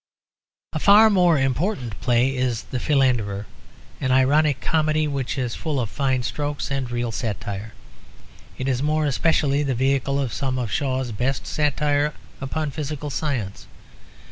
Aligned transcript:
A 0.73 0.79
far 0.79 1.11
more 1.11 1.37
important 1.37 1.99
play 2.01 2.35
is 2.35 2.63
The 2.63 2.79
Philanderer, 2.79 3.45
an 3.99 4.11
ironic 4.11 4.59
comedy 4.59 5.07
which 5.07 5.37
is 5.37 5.53
full 5.53 5.79
of 5.79 5.91
fine 5.91 6.23
strokes 6.23 6.71
and 6.71 6.89
real 6.89 7.11
satire; 7.11 7.73
it 8.57 8.67
is 8.67 8.81
more 8.81 9.05
especially 9.05 9.61
the 9.61 9.75
vehicle 9.75 10.19
of 10.19 10.33
some 10.33 10.57
of 10.57 10.71
Shaw's 10.71 11.11
best 11.11 11.45
satire 11.45 12.15
upon 12.41 12.71
physical 12.71 13.11
science. 13.11 13.67